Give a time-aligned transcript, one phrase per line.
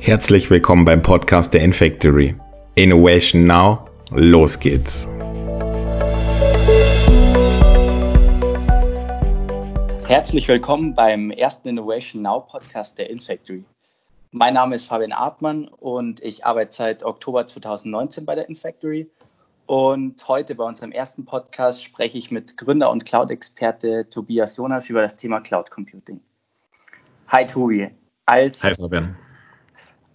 [0.00, 2.34] Herzlich willkommen beim Podcast der Infactory.
[2.74, 5.06] Innovation Now, los geht's.
[10.06, 13.64] Herzlich willkommen beim ersten Innovation Now Podcast der Infactory.
[14.30, 19.10] Mein Name ist Fabian Artmann und ich arbeite seit Oktober 2019 bei der Infactory.
[19.68, 25.02] Und heute bei unserem ersten Podcast spreche ich mit Gründer und Cloud-Experte Tobias Jonas über
[25.02, 26.22] das Thema Cloud Computing.
[27.26, 27.90] Hi Tobi.
[28.24, 29.14] Als Hi Fabian.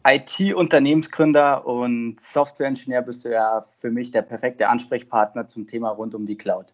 [0.08, 6.25] IT-Unternehmensgründer und Software-Ingenieur bist du ja für mich der perfekte Ansprechpartner zum Thema rund um
[6.25, 6.73] die Cloud.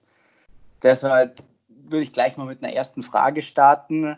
[0.81, 4.15] Deshalb würde ich gleich mal mit einer ersten Frage starten.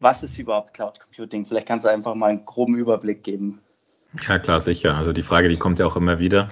[0.00, 1.46] Was ist überhaupt Cloud Computing?
[1.46, 3.60] Vielleicht kannst du einfach mal einen groben Überblick geben.
[4.26, 4.96] Ja, klar, sicher.
[4.96, 6.50] Also die Frage, die kommt ja auch immer wieder.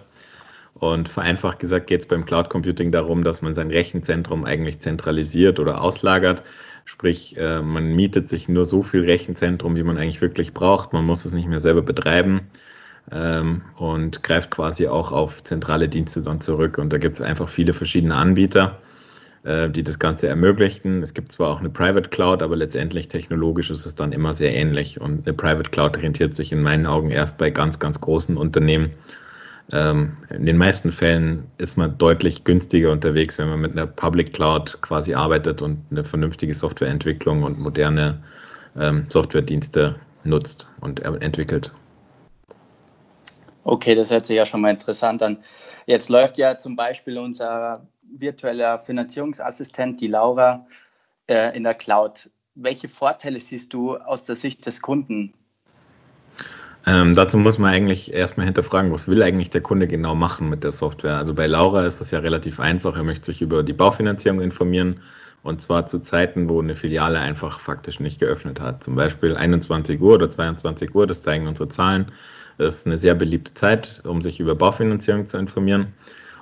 [0.74, 5.58] Und vereinfacht gesagt geht es beim Cloud Computing darum, dass man sein Rechenzentrum eigentlich zentralisiert
[5.58, 6.42] oder auslagert
[6.88, 10.94] Sprich, äh, man mietet sich nur so viel Rechenzentrum, wie man eigentlich wirklich braucht.
[10.94, 12.48] Man muss es nicht mehr selber betreiben
[13.12, 16.78] ähm, und greift quasi auch auf zentrale Dienste dann zurück.
[16.78, 18.78] Und da gibt es einfach viele verschiedene Anbieter,
[19.42, 21.02] äh, die das Ganze ermöglichen.
[21.02, 24.54] Es gibt zwar auch eine Private Cloud, aber letztendlich technologisch ist es dann immer sehr
[24.54, 24.98] ähnlich.
[24.98, 28.92] Und eine Private Cloud rentiert sich in meinen Augen erst bei ganz, ganz großen Unternehmen
[29.70, 34.32] ähm, in den meisten Fällen ist man deutlich günstiger unterwegs, wenn man mit einer Public
[34.32, 38.22] Cloud quasi arbeitet und eine vernünftige Softwareentwicklung und moderne
[38.78, 41.72] ähm, Softwaredienste nutzt und entwickelt.
[43.64, 45.44] Okay, das hört sich ja schon mal interessant an.
[45.86, 50.66] Jetzt läuft ja zum Beispiel unser virtueller Finanzierungsassistent, die Laura,
[51.26, 52.30] äh, in der Cloud.
[52.54, 55.34] Welche Vorteile siehst du aus der Sicht des Kunden
[56.86, 60.64] ähm, dazu muss man eigentlich erstmal hinterfragen, was will eigentlich der Kunde genau machen mit
[60.64, 61.16] der Software.
[61.16, 62.96] Also bei Laura ist das ja relativ einfach.
[62.96, 65.00] Er möchte sich über die Baufinanzierung informieren
[65.42, 68.84] und zwar zu Zeiten, wo eine Filiale einfach faktisch nicht geöffnet hat.
[68.84, 72.12] Zum Beispiel 21 Uhr oder 22 Uhr, das zeigen unsere Zahlen.
[72.58, 75.94] Das ist eine sehr beliebte Zeit, um sich über Baufinanzierung zu informieren.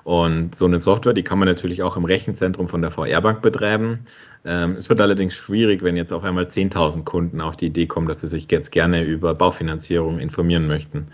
[0.07, 4.07] Und so eine Software, die kann man natürlich auch im Rechenzentrum von der VR-Bank betreiben.
[4.45, 8.07] Ähm, es wird allerdings schwierig, wenn jetzt auf einmal 10.000 Kunden auf die Idee kommen,
[8.07, 11.09] dass sie sich jetzt gerne über Baufinanzierung informieren möchten.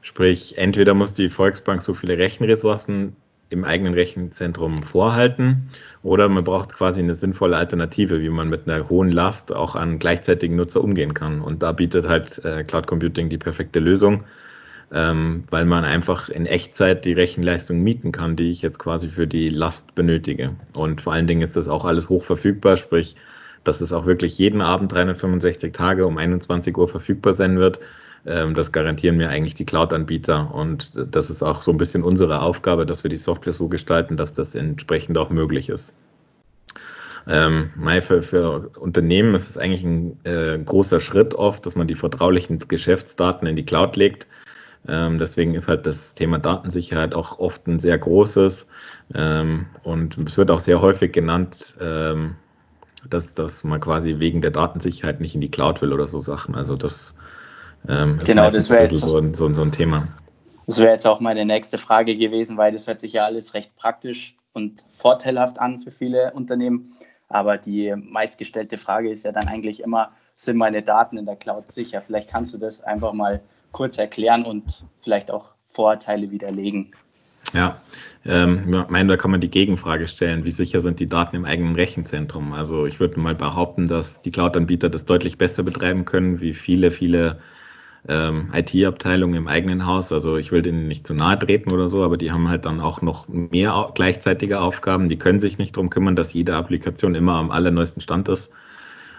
[0.00, 3.14] Sprich, entweder muss die Volksbank so viele Rechenressourcen
[3.50, 5.68] im eigenen Rechenzentrum vorhalten
[6.02, 9.98] oder man braucht quasi eine sinnvolle Alternative, wie man mit einer hohen Last auch an
[9.98, 11.42] gleichzeitigen Nutzer umgehen kann.
[11.42, 14.24] Und da bietet halt äh, Cloud Computing die perfekte Lösung
[14.92, 19.26] ähm, weil man einfach in Echtzeit die Rechenleistung mieten kann, die ich jetzt quasi für
[19.26, 20.56] die Last benötige.
[20.74, 23.16] Und vor allen Dingen ist das auch alles hoch verfügbar, sprich,
[23.62, 27.80] dass es auch wirklich jeden Abend 365 Tage um 21 Uhr verfügbar sein wird.
[28.26, 30.52] Ähm, das garantieren mir eigentlich die Cloud-Anbieter.
[30.52, 34.16] Und das ist auch so ein bisschen unsere Aufgabe, dass wir die Software so gestalten,
[34.16, 35.94] dass das entsprechend auch möglich ist.
[37.28, 37.70] Ähm,
[38.02, 42.58] für, für, Unternehmen ist es eigentlich ein äh, großer Schritt oft, dass man die vertraulichen
[42.66, 44.26] Geschäftsdaten in die Cloud legt.
[44.88, 48.66] Ähm, deswegen ist halt das Thema Datensicherheit auch oft ein sehr großes.
[49.14, 52.36] Ähm, und es wird auch sehr häufig genannt, ähm,
[53.08, 56.54] dass, dass man quasi wegen der Datensicherheit nicht in die Cloud will oder so Sachen.
[56.54, 57.14] Also das
[57.88, 60.08] ähm, genau, das wäre so, so, so ein Thema.
[60.66, 63.74] Das wäre jetzt auch meine nächste Frage gewesen, weil das hört sich ja alles recht
[63.76, 66.94] praktisch und vorteilhaft an für viele Unternehmen.
[67.28, 71.70] Aber die meistgestellte Frage ist ja dann eigentlich immer, sind meine Daten in der Cloud
[71.70, 72.00] sicher?
[72.00, 73.40] Vielleicht kannst du das einfach mal
[73.72, 76.92] kurz erklären und vielleicht auch Vorurteile widerlegen.
[77.54, 77.80] Ja,
[78.24, 81.44] ähm, ich meine, da kann man die Gegenfrage stellen, wie sicher sind die Daten im
[81.44, 82.52] eigenen Rechenzentrum?
[82.52, 86.90] Also ich würde mal behaupten, dass die Cloud-Anbieter das deutlich besser betreiben können, wie viele,
[86.90, 87.40] viele
[88.08, 90.12] ähm, IT-Abteilungen im eigenen Haus.
[90.12, 92.80] Also ich will denen nicht zu nahe treten oder so, aber die haben halt dann
[92.80, 95.08] auch noch mehr gleichzeitige Aufgaben.
[95.08, 98.52] Die können sich nicht darum kümmern, dass jede Applikation immer am allerneuesten Stand ist.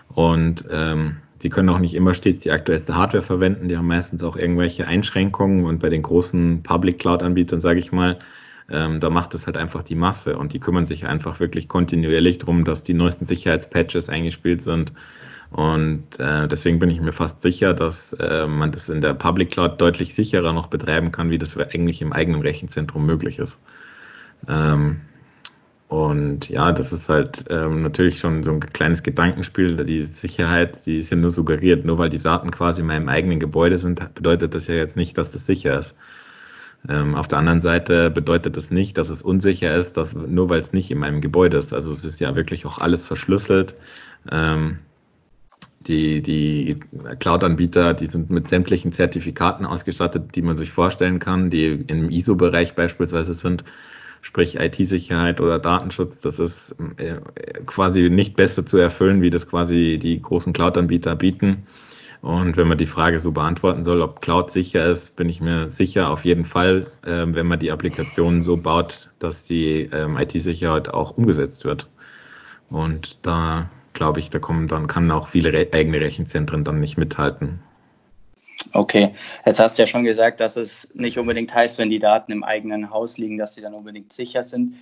[0.09, 3.67] Und ähm, Sie können auch nicht immer stets die aktuellste Hardware verwenden.
[3.67, 8.19] Die haben meistens auch irgendwelche Einschränkungen und bei den großen Public Cloud-Anbietern, sage ich mal,
[8.69, 12.37] ähm, da macht es halt einfach die Masse und die kümmern sich einfach wirklich kontinuierlich
[12.37, 14.93] darum, dass die neuesten Sicherheitspatches eingespielt sind.
[15.49, 19.51] Und äh, deswegen bin ich mir fast sicher, dass äh, man das in der Public
[19.51, 23.59] Cloud deutlich sicherer noch betreiben kann, wie das eigentlich im eigenen Rechenzentrum möglich ist.
[24.47, 25.01] Ähm,
[25.91, 29.83] und ja, das ist halt ähm, natürlich schon so ein kleines Gedankenspiel.
[29.83, 31.83] Die Sicherheit, die ist ja nur suggeriert.
[31.83, 35.17] Nur weil die Daten quasi in meinem eigenen Gebäude sind, bedeutet das ja jetzt nicht,
[35.17, 35.97] dass das sicher ist.
[36.87, 40.61] Ähm, auf der anderen Seite bedeutet das nicht, dass es unsicher ist, dass, nur weil
[40.61, 41.73] es nicht in meinem Gebäude ist.
[41.73, 43.75] Also es ist ja wirklich auch alles verschlüsselt.
[44.31, 44.79] Ähm,
[45.81, 46.79] die, die
[47.19, 52.75] Cloud-Anbieter, die sind mit sämtlichen Zertifikaten ausgestattet, die man sich vorstellen kann, die im ISO-Bereich
[52.75, 53.65] beispielsweise sind.
[54.21, 57.17] Sprich IT-Sicherheit oder Datenschutz, das ist äh,
[57.65, 61.67] quasi nicht besser zu erfüllen, wie das quasi die großen Cloud-Anbieter bieten.
[62.21, 65.71] Und wenn man die Frage so beantworten soll, ob Cloud sicher ist, bin ich mir
[65.71, 70.89] sicher auf jeden Fall, äh, wenn man die Applikationen so baut, dass die ähm, IT-Sicherheit
[70.89, 71.89] auch umgesetzt wird.
[72.69, 77.59] Und da glaube ich, da kommen dann kann auch viele eigene Rechenzentren dann nicht mithalten.
[78.73, 79.13] Okay,
[79.45, 82.43] jetzt hast du ja schon gesagt, dass es nicht unbedingt heißt, wenn die Daten im
[82.43, 84.75] eigenen Haus liegen, dass sie dann unbedingt sicher sind.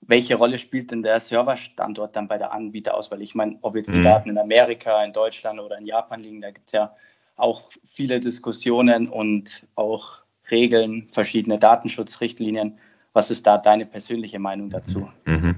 [0.00, 3.22] Welche Rolle spielt denn der Serverstandort dann bei der Anbieterauswahl?
[3.22, 4.02] Ich meine, ob jetzt die mhm.
[4.02, 6.94] Daten in Amerika, in Deutschland oder in Japan liegen, da gibt es ja
[7.36, 12.78] auch viele Diskussionen und auch Regeln, verschiedene Datenschutzrichtlinien.
[13.16, 15.08] Was ist da deine persönliche Meinung dazu?
[15.24, 15.54] Mhm.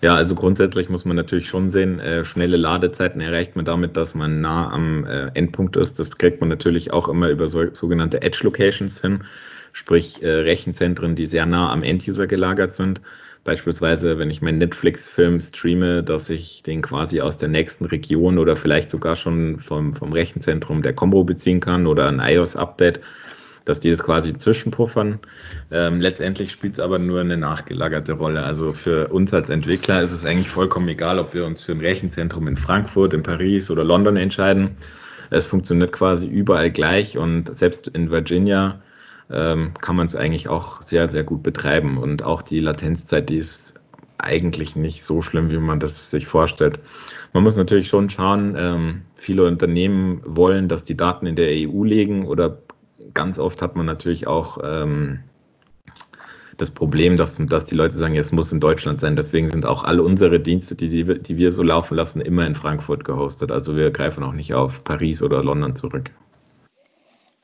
[0.00, 4.14] Ja, also grundsätzlich muss man natürlich schon sehen, äh, schnelle Ladezeiten erreicht man damit, dass
[4.14, 5.98] man nah am äh, Endpunkt ist.
[5.98, 9.24] Das kriegt man natürlich auch immer über so, sogenannte Edge Locations hin,
[9.74, 13.02] sprich äh, Rechenzentren, die sehr nah am Enduser gelagert sind.
[13.44, 18.56] Beispielsweise, wenn ich meinen Netflix-Film streame, dass ich den quasi aus der nächsten Region oder
[18.56, 23.02] vielleicht sogar schon vom, vom Rechenzentrum der Combo beziehen kann oder ein iOS-Update
[23.64, 25.20] dass die das quasi zwischenpuffern.
[25.70, 28.42] Ähm, letztendlich spielt es aber nur eine nachgelagerte Rolle.
[28.42, 31.80] Also für uns als Entwickler ist es eigentlich vollkommen egal, ob wir uns für ein
[31.80, 34.76] Rechenzentrum in Frankfurt, in Paris oder London entscheiden.
[35.30, 38.82] Es funktioniert quasi überall gleich und selbst in Virginia
[39.30, 41.98] ähm, kann man es eigentlich auch sehr, sehr gut betreiben.
[41.98, 43.74] Und auch die Latenzzeit, die ist
[44.18, 46.78] eigentlich nicht so schlimm, wie man das sich vorstellt.
[47.32, 51.82] Man muss natürlich schon schauen, ähm, viele Unternehmen wollen, dass die Daten in der EU
[51.84, 52.58] liegen oder
[53.14, 55.22] ganz oft hat man natürlich auch ähm,
[56.56, 59.16] das Problem, dass, dass die Leute sagen, es muss in Deutschland sein.
[59.16, 62.54] Deswegen sind auch alle unsere Dienste, die, die, die wir so laufen lassen, immer in
[62.54, 63.50] Frankfurt gehostet.
[63.50, 66.10] Also wir greifen auch nicht auf Paris oder London zurück.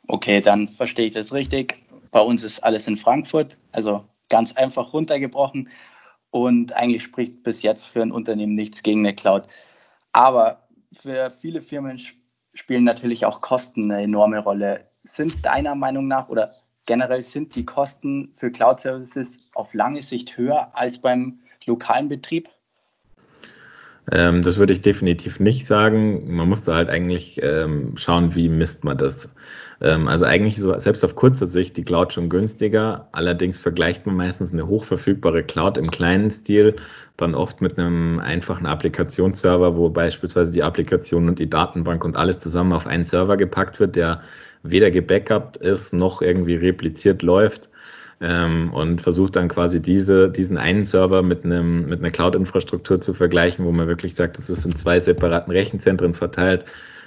[0.06, 1.84] Okay, dann verstehe ich das richtig.
[2.10, 5.68] Bei uns ist alles in Frankfurt, also ganz einfach runtergebrochen.
[6.30, 9.46] Und eigentlich spricht bis jetzt für ein Unternehmen nichts gegen eine Cloud.
[10.12, 11.98] Aber für viele Firmen
[12.54, 16.52] spielen natürlich auch Kosten eine enorme Rolle sind deiner Meinung nach oder
[16.86, 22.48] generell sind die Kosten für Cloud-Services auf lange Sicht höher als beim lokalen Betrieb?
[24.10, 26.34] Ähm, das würde ich definitiv nicht sagen.
[26.34, 29.28] Man muss da halt eigentlich ähm, schauen, wie misst man das.
[29.80, 33.08] Ähm, also eigentlich ist selbst auf kurzer Sicht die Cloud schon günstiger.
[33.12, 36.76] Allerdings vergleicht man meistens eine hochverfügbare Cloud im kleinen Stil
[37.18, 42.40] dann oft mit einem einfachen Applikationsserver, wo beispielsweise die Applikation und die Datenbank und alles
[42.40, 44.22] zusammen auf einen Server gepackt wird, der
[44.70, 47.70] weder gebackupt ist noch irgendwie repliziert läuft
[48.20, 53.14] ähm, und versucht dann quasi diese, diesen einen Server mit, einem, mit einer Cloud-Infrastruktur zu
[53.14, 56.64] vergleichen, wo man wirklich sagt, das ist in zwei separaten Rechenzentren verteilt.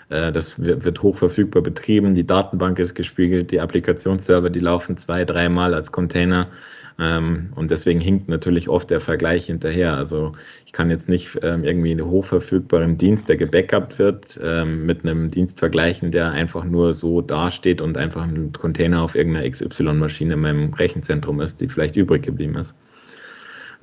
[0.10, 5.74] Äh, das wird, hochverfügbar betrieben, die Datenbank ist gespiegelt, die Applikationsserver, die laufen zwei, dreimal
[5.74, 6.48] als Container
[6.97, 9.95] und deswegen hinkt natürlich oft der Vergleich hinterher.
[9.95, 10.33] Also
[10.65, 15.31] ich kann jetzt nicht ähm, irgendwie einen hochverfügbaren Dienst, der gebackupt wird, ähm, mit einem
[15.31, 20.39] Dienst vergleichen, der einfach nur so dasteht und einfach ein Container auf irgendeiner XY-Maschine in
[20.41, 22.79] meinem Rechenzentrum ist, die vielleicht übrig geblieben ist.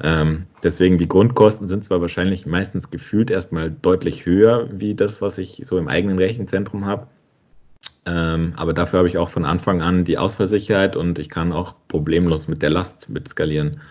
[0.01, 5.39] Ähm, deswegen die Grundkosten sind zwar wahrscheinlich meistens gefühlt erstmal deutlich höher wie das, was
[5.39, 7.09] ich so im eigenen Rechenzentrum habe.
[8.09, 11.75] Ähm, aber dafür habe ich auch von Anfang an die Ausfallsicherheit und ich kann auch
[11.89, 13.83] problemlos mit der Last mit skalieren.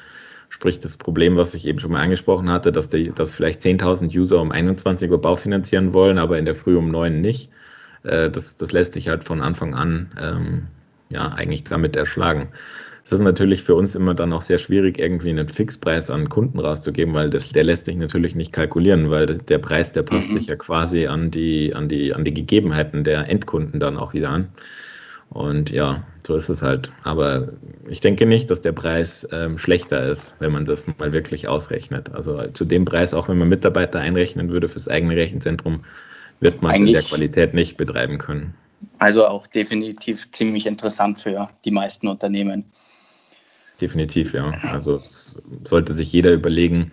[0.49, 4.17] Sprich, das Problem, was ich eben schon mal angesprochen hatte, dass, die, dass vielleicht 10.000
[4.17, 7.51] User um 21 Uhr baufinanzieren wollen, aber in der Früh um 9 nicht.
[8.03, 10.67] Äh, das, das lässt sich halt von Anfang an ähm,
[11.09, 12.49] ja, eigentlich damit erschlagen.
[13.07, 16.59] Es ist natürlich für uns immer dann auch sehr schwierig, irgendwie einen Fixpreis an Kunden
[16.59, 20.33] rauszugeben, weil das, der lässt sich natürlich nicht kalkulieren, weil der Preis, der passt mhm.
[20.33, 24.29] sich ja quasi an die, an, die, an die Gegebenheiten der Endkunden dann auch wieder
[24.29, 24.49] an.
[25.29, 26.91] Und ja, so ist es halt.
[27.03, 27.47] Aber
[27.87, 32.13] ich denke nicht, dass der Preis ähm, schlechter ist, wenn man das mal wirklich ausrechnet.
[32.13, 35.85] Also zu dem Preis, auch wenn man Mitarbeiter einrechnen würde fürs eigene Rechenzentrum,
[36.41, 38.53] wird man es in der Qualität nicht betreiben können.
[38.99, 42.65] Also auch definitiv ziemlich interessant für die meisten Unternehmen.
[43.79, 44.47] Definitiv, ja.
[44.71, 45.01] Also
[45.63, 46.91] sollte sich jeder überlegen,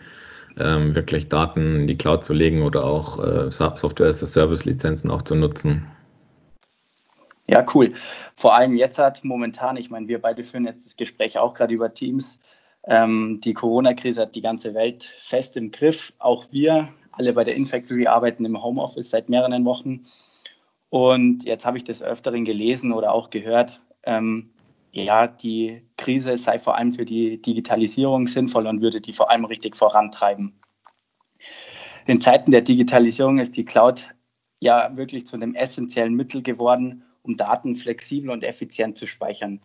[0.58, 4.64] ähm, wirklich Daten in die Cloud zu legen oder auch äh, Software as a Service
[4.64, 5.86] Lizenzen auch zu nutzen.
[7.46, 7.92] Ja, cool.
[8.34, 11.74] Vor allem jetzt hat momentan, ich meine, wir beide führen jetzt das Gespräch auch gerade
[11.74, 12.40] über Teams.
[12.86, 16.12] Ähm, die Corona-Krise hat die ganze Welt fest im Griff.
[16.18, 20.06] Auch wir, alle bei der Infactory, arbeiten im Homeoffice seit mehreren Wochen.
[20.88, 24.50] Und jetzt habe ich des Öfteren gelesen oder auch gehört, ähm,
[25.02, 29.44] ja, die Krise sei vor allem für die Digitalisierung sinnvoll und würde die vor allem
[29.44, 30.54] richtig vorantreiben.
[32.06, 34.14] In Zeiten der Digitalisierung ist die Cloud
[34.60, 39.60] ja wirklich zu einem essentiellen Mittel geworden, um Daten flexibel und effizient zu speichern.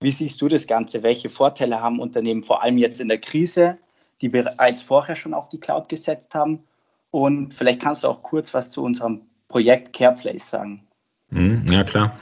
[0.00, 1.02] Wie siehst du das Ganze?
[1.02, 3.78] Welche Vorteile haben Unternehmen vor allem jetzt in der Krise,
[4.20, 6.64] die bereits vorher schon auf die Cloud gesetzt haben?
[7.10, 10.86] Und vielleicht kannst du auch kurz was zu unserem Projekt CarePlace sagen.
[11.30, 12.18] Mhm, ja, klar.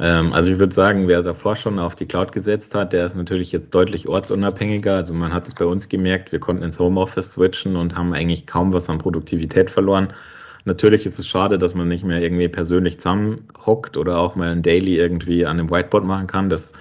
[0.00, 3.16] Ähm, also ich würde sagen, wer davor schon auf die Cloud gesetzt hat, der ist
[3.16, 4.96] natürlich jetzt deutlich ortsunabhängiger.
[4.96, 8.46] Also man hat es bei uns gemerkt, wir konnten ins Homeoffice switchen und haben eigentlich
[8.46, 10.14] kaum was an Produktivität verloren.
[10.64, 14.62] Natürlich ist es schade, dass man nicht mehr irgendwie persönlich zusammenhockt oder auch mal ein
[14.62, 16.48] Daily irgendwie an einem Whiteboard machen kann.
[16.48, 16.72] Das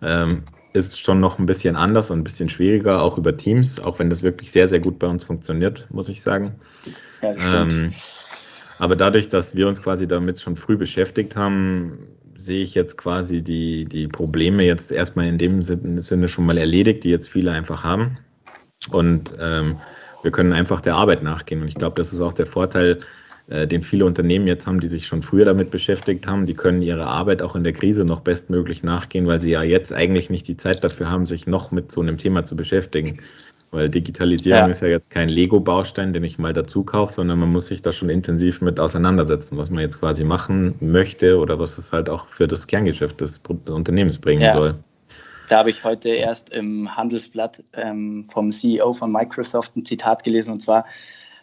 [0.00, 3.98] ähm, ist schon noch ein bisschen anders und ein bisschen schwieriger, auch über Teams, auch
[3.98, 6.54] wenn das wirklich sehr, sehr gut bei uns funktioniert, muss ich sagen.
[7.22, 7.92] Ja, ähm,
[8.78, 11.98] aber dadurch, dass wir uns quasi damit schon früh beschäftigt haben,
[12.38, 17.04] sehe ich jetzt quasi die, die Probleme jetzt erstmal in dem Sinne schon mal erledigt,
[17.04, 18.18] die jetzt viele einfach haben.
[18.90, 19.76] Und ähm,
[20.22, 21.60] wir können einfach der Arbeit nachgehen.
[21.62, 23.00] Und ich glaube, das ist auch der Vorteil,
[23.48, 26.80] äh, den viele Unternehmen jetzt haben, die sich schon früher damit beschäftigt haben, die können
[26.80, 30.46] ihrer Arbeit auch in der Krise noch bestmöglich nachgehen, weil sie ja jetzt eigentlich nicht
[30.46, 33.20] die Zeit dafür haben, sich noch mit so einem Thema zu beschäftigen.
[33.70, 34.66] Weil Digitalisierung ja.
[34.68, 37.92] ist ja jetzt kein Lego-Baustein, den ich mal dazu kaufe, sondern man muss sich da
[37.92, 42.26] schon intensiv mit auseinandersetzen, was man jetzt quasi machen möchte oder was es halt auch
[42.28, 44.54] für das Kerngeschäft des Unternehmens bringen ja.
[44.54, 44.78] soll.
[45.48, 50.52] Da habe ich heute erst im Handelsblatt ähm, vom CEO von Microsoft ein Zitat gelesen
[50.52, 50.84] und zwar,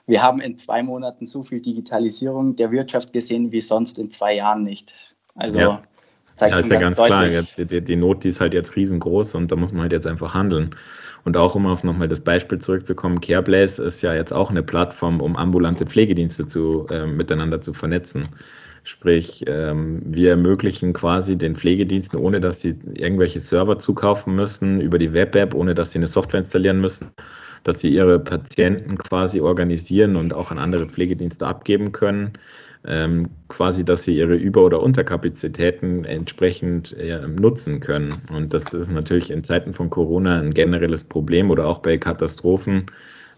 [0.08, 4.36] wir haben in zwei Monaten so viel Digitalisierung der Wirtschaft gesehen wie sonst in zwei
[4.36, 5.16] Jahren nicht.
[5.36, 5.84] Also ja.
[6.26, 7.44] Das zeigt ja, ist ja ganz, ganz klar.
[7.58, 10.08] Die, die, die, Not, die ist halt jetzt riesengroß und da muss man halt jetzt
[10.08, 10.76] einfach handeln.
[11.24, 15.22] Und auch um auf nochmal das Beispiel zurückzukommen, CarePlace ist ja jetzt auch eine Plattform,
[15.22, 18.30] um ambulante Pflegedienste zu, äh, miteinander zu vernetzen.
[18.84, 25.00] Sprich, ähm, wir ermöglichen quasi den Pflegediensten, ohne dass sie irgendwelche Server zukaufen müssen, über
[25.00, 27.10] die Web-App, ohne dass sie eine Software installieren müssen,
[27.64, 32.34] dass sie ihre Patienten quasi organisieren und auch an andere Pflegedienste abgeben können.
[32.88, 38.16] Ähm, quasi, dass sie ihre Über- oder Unterkapazitäten entsprechend äh, nutzen können.
[38.32, 41.98] Und das, das, ist natürlich in Zeiten von Corona ein generelles Problem oder auch bei
[41.98, 42.86] Katastrophen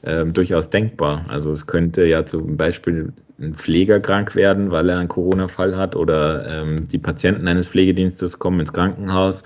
[0.02, 1.26] äh, durchaus denkbar.
[1.30, 5.96] Also es könnte ja zum Beispiel ein Pfleger krank werden, weil er einen Corona-Fall hat
[5.96, 9.44] oder ähm, die Patienten eines Pflegedienstes kommen ins Krankenhaus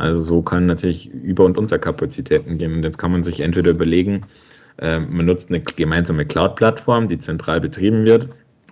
[0.00, 2.76] also so kann natürlich Über- und Unterkapazitäten geben.
[2.76, 4.22] Und jetzt kann man sich entweder überlegen,
[4.78, 8.28] äh, man nutzt eine gemeinsame Cloud-Plattform, die zentral betrieben wird.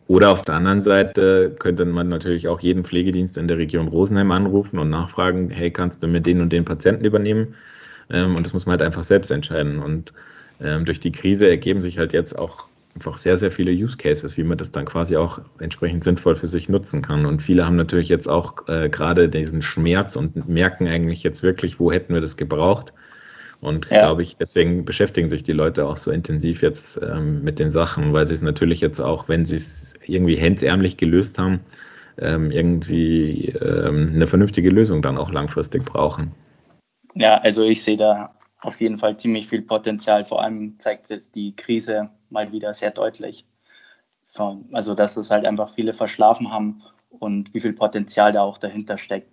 [0.08, 4.30] Oder auf der anderen Seite könnte man natürlich auch jeden Pflegedienst in der Region Rosenheim
[4.30, 7.54] anrufen und nachfragen, hey, kannst du mir den und den Patienten übernehmen?
[8.10, 9.80] Ähm, und das muss man halt einfach selbst entscheiden.
[9.80, 10.14] Und
[10.62, 14.34] ähm, durch die Krise ergeben sich halt jetzt auch einfach sehr, sehr viele Use Cases,
[14.38, 17.26] wie man das dann quasi auch entsprechend sinnvoll für sich nutzen kann.
[17.26, 21.78] Und viele haben natürlich jetzt auch äh, gerade diesen Schmerz und merken eigentlich jetzt wirklich,
[21.78, 22.94] wo hätten wir das gebraucht.
[23.60, 24.02] Und ja.
[24.02, 28.12] glaube ich, deswegen beschäftigen sich die Leute auch so intensiv jetzt ähm, mit den Sachen,
[28.12, 31.60] weil sie es natürlich jetzt auch, wenn sie es irgendwie hemdsärmlich gelöst haben,
[32.18, 36.32] ähm, irgendwie ähm, eine vernünftige Lösung dann auch langfristig brauchen.
[37.14, 40.24] Ja, also ich sehe da auf jeden Fall ziemlich viel Potenzial.
[40.24, 43.44] Vor allem zeigt jetzt die Krise mal wieder sehr deutlich.
[44.72, 48.98] Also, dass es halt einfach viele verschlafen haben und wie viel Potenzial da auch dahinter
[48.98, 49.32] steckt.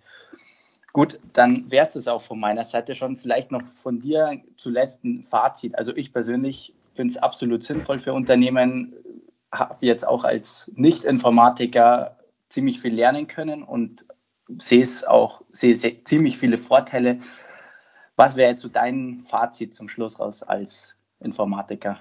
[0.95, 3.17] Gut, dann wäre es das auch von meiner Seite schon.
[3.17, 5.77] Vielleicht noch von dir zuletzt ein Fazit.
[5.77, 8.93] Also ich persönlich finde es absolut sinnvoll für Unternehmen,
[9.51, 14.05] habe jetzt auch als Nicht-Informatiker ziemlich viel lernen können und
[14.57, 15.75] sehe es auch, sehe
[16.05, 17.19] ziemlich viele Vorteile
[18.15, 21.99] was wäre jetzt so dein Fazit zum Schluss raus als Informatiker?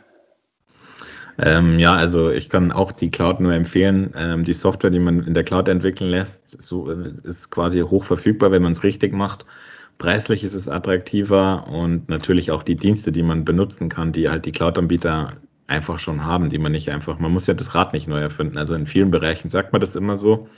[1.38, 4.12] Ähm, ja, also ich kann auch die Cloud nur empfehlen.
[4.16, 8.04] Ähm, die Software, die man in der Cloud entwickeln lässt, so, äh, ist quasi hoch
[8.04, 9.44] verfügbar, wenn man es richtig macht.
[9.98, 14.44] Preislich ist es attraktiver und natürlich auch die Dienste, die man benutzen kann, die halt
[14.44, 15.34] die Cloud-Anbieter
[15.66, 18.58] einfach schon haben, die man nicht einfach, man muss ja das Rad nicht neu erfinden.
[18.58, 20.48] Also in vielen Bereichen sagt man das immer so.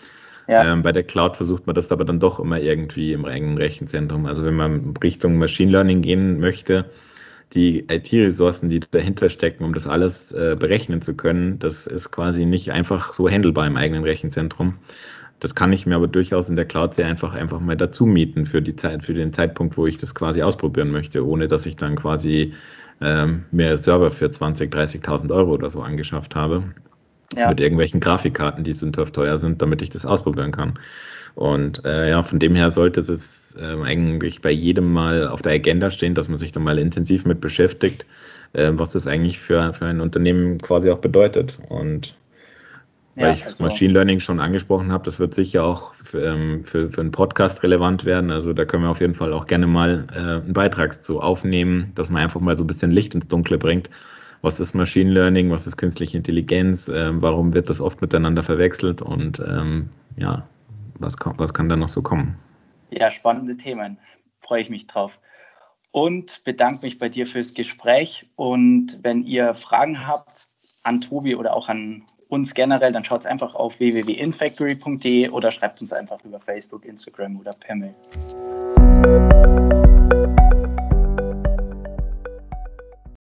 [0.48, 0.72] Ja.
[0.72, 4.26] Ähm, bei der Cloud versucht man das aber dann doch immer irgendwie im eigenen Rechenzentrum.
[4.26, 6.86] Also wenn man Richtung Machine Learning gehen möchte,
[7.54, 12.44] die IT-Ressourcen, die dahinter stecken, um das alles äh, berechnen zu können, das ist quasi
[12.44, 14.74] nicht einfach so handelbar im eigenen Rechenzentrum.
[15.38, 18.46] Das kann ich mir aber durchaus in der Cloud sehr einfach einfach mal dazu mieten
[18.46, 21.76] für die Zeit, für den Zeitpunkt, wo ich das quasi ausprobieren möchte, ohne dass ich
[21.76, 22.54] dann quasi
[23.00, 26.64] ähm, mehr Server für 20, 30.000 Euro oder so angeschafft habe
[27.34, 27.48] ja.
[27.48, 30.78] mit irgendwelchen Grafikkarten, die so teuer sind, damit ich das ausprobieren kann.
[31.34, 35.52] Und äh, ja, von dem her sollte es äh, eigentlich bei jedem mal auf der
[35.52, 38.06] Agenda stehen, dass man sich da mal intensiv mit beschäftigt,
[38.54, 41.58] äh, was das eigentlich für, für ein Unternehmen quasi auch bedeutet.
[41.68, 42.14] Und
[43.16, 46.64] weil ja, ich also, Machine Learning schon angesprochen habe, das wird sicher auch für, ähm,
[46.64, 48.30] für, für einen Podcast relevant werden.
[48.30, 51.92] Also da können wir auf jeden Fall auch gerne mal äh, einen Beitrag zu aufnehmen,
[51.94, 53.90] dass man einfach mal so ein bisschen Licht ins Dunkle bringt
[54.46, 59.02] was ist Machine Learning, was ist künstliche Intelligenz, äh, warum wird das oft miteinander verwechselt
[59.02, 60.46] und ähm, ja,
[61.00, 62.38] was, was kann da noch so kommen?
[62.90, 63.98] Ja, spannende Themen.
[64.40, 65.18] freue ich mich drauf.
[65.90, 68.28] Und bedanke mich bei dir fürs Gespräch.
[68.36, 70.46] Und wenn ihr Fragen habt
[70.84, 75.92] an Tobi oder auch an uns generell, dann schaut einfach auf www.infactory.de oder schreibt uns
[75.92, 77.94] einfach über Facebook, Instagram oder per Mail.